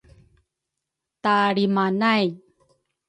talrima 1.23 1.85
nay 2.01 2.25